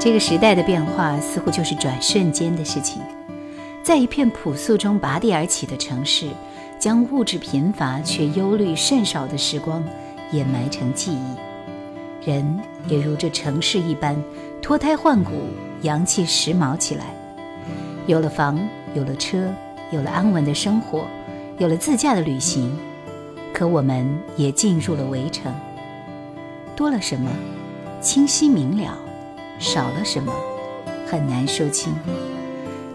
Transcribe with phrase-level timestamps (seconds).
[0.00, 3.02] 这个时代的变化似乎就是转瞬间的事情，
[3.82, 6.28] 在一片朴素中拔地而起的城市，
[6.78, 9.82] 将物质贫乏却忧虑甚少的时光
[10.30, 14.16] 掩埋成记忆，人也如这城市一般
[14.62, 15.32] 脱胎换骨、
[15.82, 17.06] 洋气时髦起来。
[18.06, 18.56] 有了房，
[18.94, 19.52] 有了车，
[19.90, 21.08] 有了安稳的生活，
[21.58, 22.70] 有了自驾的旅行，
[23.52, 24.06] 可我们
[24.36, 25.52] 也进入了围城。
[26.76, 27.28] 多了什么？
[28.00, 28.96] 清晰明了。
[29.58, 30.32] 少了什么，
[31.06, 31.92] 很难说清。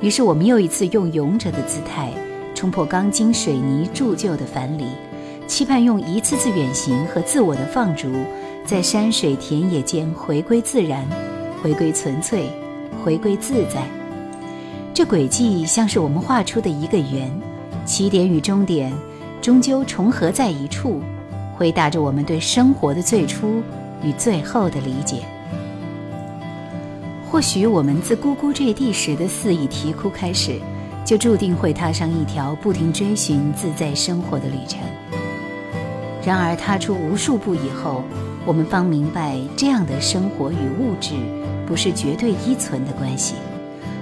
[0.01, 2.11] 于是我们又一次用勇者的姿态，
[2.53, 4.87] 冲破钢筋水泥铸就的樊篱，
[5.47, 8.09] 期盼用一次次远行和自我的放逐，
[8.65, 11.05] 在山水田野间回归自然，
[11.61, 12.49] 回归纯粹，
[13.03, 13.87] 回归自在。
[14.93, 17.31] 这轨迹像是我们画出的一个圆，
[17.85, 18.93] 起点与终点
[19.41, 21.01] 终究重合在一处，
[21.57, 23.63] 回答着我们对生活的最初
[24.03, 25.23] 与最后的理解。
[27.33, 30.59] 或许我们自呱呱坠地时的肆意啼哭开始，
[31.03, 34.79] 就注定会踏上一条不停追寻自在生活的旅程。
[36.23, 38.03] 然而踏出无数步以后，
[38.45, 41.15] 我们方明白，这样的生活与物质
[41.65, 43.33] 不是绝对依存的关系，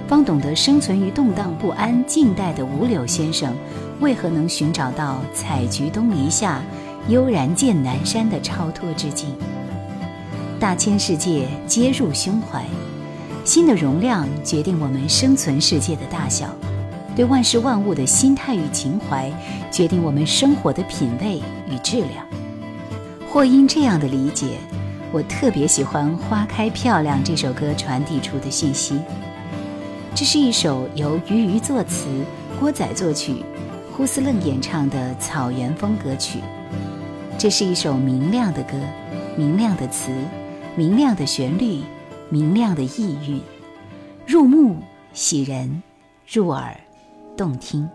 [0.06, 3.56] 方懂得生存于动荡不安近代的五柳先生，
[4.00, 6.60] 为何能寻找到“采菊东篱下，
[7.08, 9.34] 悠然见南山”的超脱之境。
[10.60, 12.62] 大千世界皆入胸怀。
[13.44, 16.46] 心的容量决定我们生存世界的大小，
[17.16, 19.32] 对万事万物的心态与情怀
[19.70, 22.24] 决定我们生活的品味与质量。
[23.28, 24.58] 或因这样的理解，
[25.10, 29.00] 我特别喜欢《花开漂亮》这首歌传递出的信息。
[30.14, 32.06] 这是一首由俞渝作词、
[32.60, 33.42] 郭仔作曲、
[33.92, 36.38] 呼斯楞演唱的草原风歌曲。
[37.36, 38.76] 这是一首明亮的歌，
[39.36, 40.12] 明亮的词，
[40.76, 41.80] 明亮的旋律。
[42.32, 43.42] 明亮的意蕴，
[44.26, 45.82] 入目喜人，
[46.26, 46.80] 入耳
[47.36, 47.86] 动听。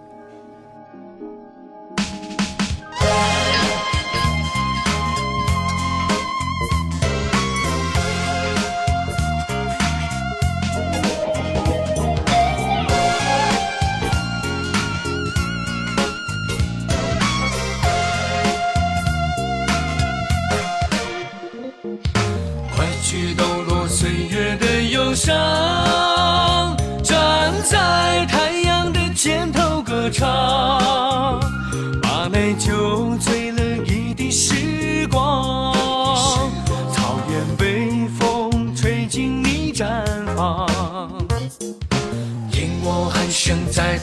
[22.76, 23.47] 快去到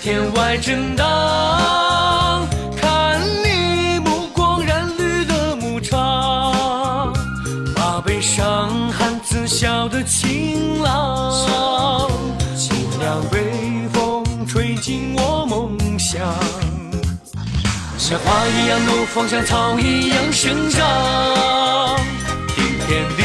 [0.03, 2.47] 天外正当，
[2.77, 7.13] 看你目光染绿的牧场，
[7.75, 11.33] 把悲伤喊自笑的晴朗，
[12.55, 16.21] 清凉微风吹进我梦乡，
[17.97, 21.97] 像花一样怒放，像草一样生长，
[22.55, 23.23] 顶天立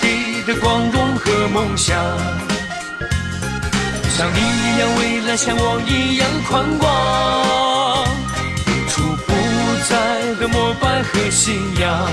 [0.00, 1.94] 地的光荣和梦想。
[4.16, 6.86] 像你一样未来，像我一样宽广，
[8.64, 9.28] 无处不
[9.88, 9.92] 在
[10.36, 12.08] 的膜拜和信仰。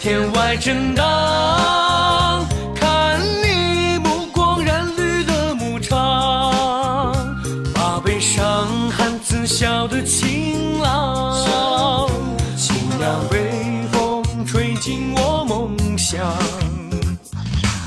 [0.00, 7.12] 天外正当，看你目光染绿的牧场，
[7.74, 12.08] 把悲伤喊自笑的情郎，
[12.56, 16.20] 清凉微风吹进我梦乡，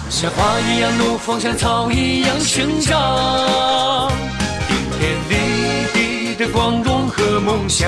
[0.09, 4.11] 像花一样怒放，像草一样生长，
[4.67, 7.87] 顶天立地的光荣和梦想。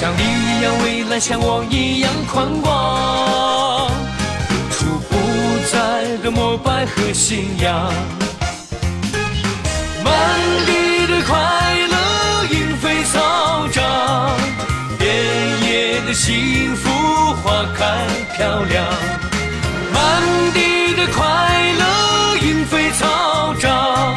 [0.00, 3.90] 像你一样蔚蓝，像我一样宽广，
[4.48, 5.12] 无处不
[5.72, 7.92] 在的膜拜和信仰。
[10.04, 10.14] 满
[10.66, 11.34] 地的快
[11.90, 11.96] 乐，
[12.48, 14.30] 莺飞草长，
[15.00, 15.10] 遍
[15.66, 16.88] 野的幸福
[17.42, 18.06] 花开
[18.36, 18.86] 漂亮。
[19.92, 19.98] 满
[20.54, 21.26] 地的快
[21.76, 24.14] 乐，莺飞草长，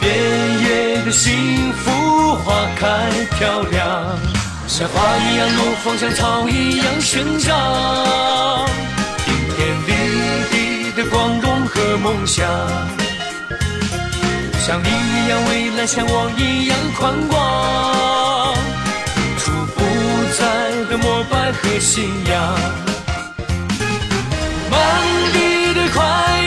[0.00, 0.10] 遍
[0.62, 2.86] 野的幸福花开
[3.36, 3.71] 漂亮。
[4.82, 8.66] 像花一样怒放，像草一样生长，
[9.24, 12.44] 顶天立地的光荣和梦想。
[14.58, 18.56] 像你一样蔚蓝，像我一样宽广，
[19.46, 19.78] 无不
[20.36, 20.42] 在
[20.90, 22.32] 的膜拜和信仰。
[24.68, 24.78] 满
[25.32, 26.02] 地的快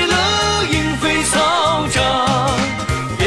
[0.07, 2.03] 乐莺飞草长，
[3.17, 3.25] 遍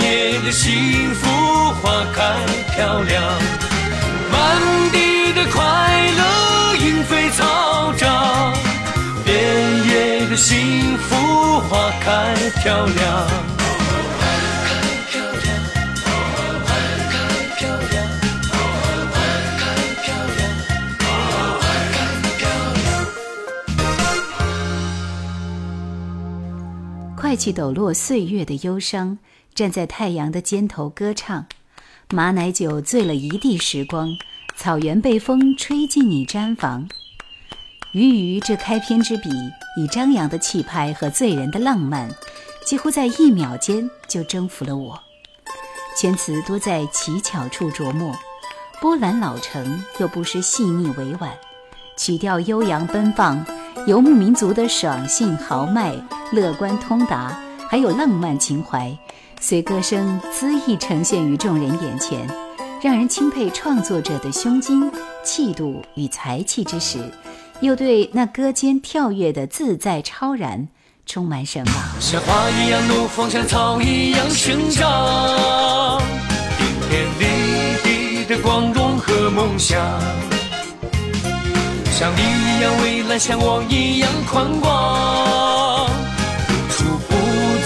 [0.00, 2.22] 野的幸福花开
[2.76, 3.20] 漂亮。
[4.44, 4.60] 满
[4.90, 8.52] 地的快乐莺飞草长，
[9.24, 9.34] 遍
[9.86, 13.26] 野的幸福花开漂亮。
[27.16, 29.16] 快去抖落岁月的忧伤，
[29.54, 31.46] 站在太阳的肩头歌唱。
[32.10, 34.10] 马奶酒醉了一地时光，
[34.64, 36.88] 草原被风吹进你毡房。
[37.92, 39.28] 鱼鱼这开篇之笔，
[39.76, 42.08] 以张扬的气派和醉人的浪漫，
[42.64, 44.98] 几乎在一秒间就征服了我。
[45.94, 48.16] 全词多在奇巧处琢磨，
[48.80, 51.30] 波澜老成又不失细腻委婉，
[51.98, 53.44] 曲调悠扬奔放，
[53.86, 55.94] 游牧民族的爽性豪迈。
[56.32, 57.38] 乐观通达，
[57.68, 58.96] 还有浪漫情怀，
[59.38, 62.26] 随歌声恣意呈现于众人眼前，
[62.84, 64.92] 让人钦佩创作者的胸襟、
[65.24, 66.98] 气度与才气之时，
[67.60, 70.68] 又对那歌间跳跃的自在超然
[71.06, 71.74] 充满神往。
[71.98, 75.98] 像花一样怒放，像草一样生长，
[76.58, 79.80] 顶天立地的光荣和梦想，
[81.90, 85.88] 像你一样蔚蓝，像我一样宽广。
[85.88, 87.14] 无处不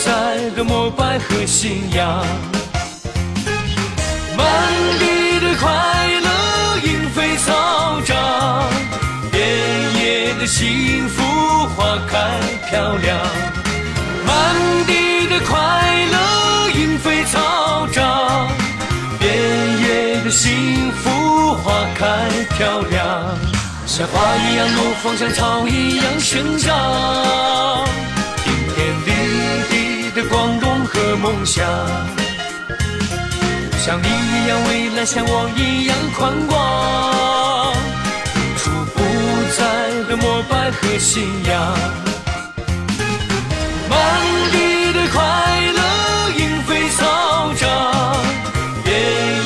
[0.06, 2.25] 在的膜拜和信仰，
[4.38, 4.46] 满
[5.00, 5.69] 地的快
[6.20, 8.70] 乐莺飞草长，
[9.32, 9.43] 遍
[10.00, 12.17] 野的幸福花开
[12.70, 13.19] 漂亮。
[14.25, 14.55] 满
[14.87, 15.56] 地的快
[16.12, 18.49] 乐莺飞草长，
[19.19, 19.29] 遍
[19.82, 23.37] 野的幸福花开漂亮。
[23.87, 27.38] 像花一样怒放，像草一样生长。
[35.05, 37.73] 像我一样宽广，
[38.35, 38.99] 无处不
[39.56, 39.62] 在
[40.09, 41.55] 的膜拜和信仰。
[43.89, 43.97] 满
[44.50, 45.21] 地的快
[45.73, 48.17] 乐莺飞草长，
[48.85, 48.93] 遍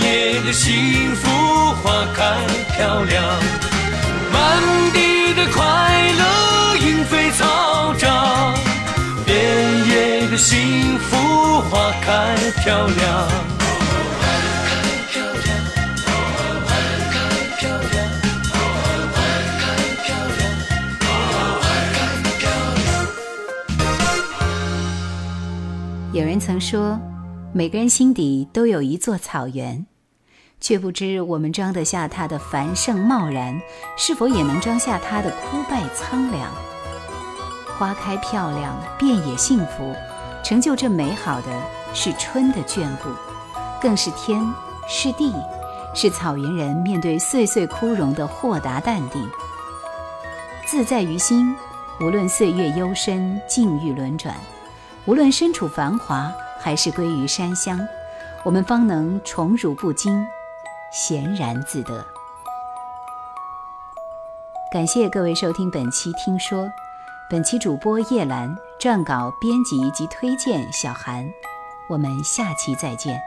[0.03, 1.29] 野的幸福
[1.83, 2.23] 花开
[2.75, 3.23] 漂亮。
[4.33, 4.41] 满
[4.93, 5.63] 地的快
[6.19, 8.55] 乐莺飞草长。
[9.27, 9.37] 遍
[9.87, 12.35] 野的幸福花开
[12.65, 13.52] 漂亮。
[26.45, 26.99] 曾说，
[27.53, 29.87] 每个人心底都有一座草原，
[30.61, 33.61] 却不知我们装得下它的繁盛茂然，
[33.97, 36.51] 是否也能装下它的枯败苍凉。
[37.79, 39.95] 花开漂亮，遍野幸福。
[40.43, 41.47] 成就这美好的
[41.95, 43.09] 是春的眷顾，
[43.81, 44.45] 更是天，
[44.89, 45.33] 是地，
[45.95, 49.25] 是草原人面对岁岁枯荣的豁达淡定。
[50.67, 51.55] 自在于心，
[52.01, 54.35] 无论岁月幽深，境遇轮转，
[55.05, 57.81] 无论身处繁华，还是归于山乡，
[58.45, 60.25] 我们方能宠辱不惊，
[60.93, 62.05] 闲然自得。
[64.73, 66.65] 感谢各位收听本期《听说》，
[67.29, 68.57] 本期主播叶兰。
[68.81, 71.25] 撰稿、编辑及推荐：小韩。
[71.89, 73.21] 我们下期再见。